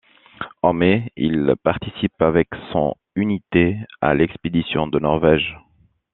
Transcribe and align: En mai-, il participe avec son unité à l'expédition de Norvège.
En 0.63 0.73
mai-, 0.73 1.11
il 1.15 1.53
participe 1.61 2.23
avec 2.23 2.47
son 2.71 2.95
unité 3.13 3.77
à 4.01 4.15
l'expédition 4.15 4.87
de 4.87 4.97
Norvège. 4.97 5.59